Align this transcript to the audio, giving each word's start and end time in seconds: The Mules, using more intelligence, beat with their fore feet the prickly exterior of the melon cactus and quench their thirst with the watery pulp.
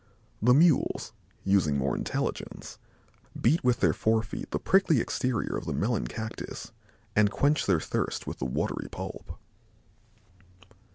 The 0.41 0.55
Mules, 0.55 1.13
using 1.43 1.77
more 1.77 1.95
intelligence, 1.95 2.79
beat 3.39 3.63
with 3.63 3.81
their 3.81 3.93
fore 3.93 4.23
feet 4.23 4.49
the 4.49 4.57
prickly 4.57 4.99
exterior 4.99 5.55
of 5.55 5.65
the 5.65 5.73
melon 5.75 6.07
cactus 6.07 6.71
and 7.15 7.29
quench 7.29 7.67
their 7.67 7.79
thirst 7.79 8.25
with 8.25 8.39
the 8.39 8.45
watery 8.45 8.89
pulp. 8.89 9.37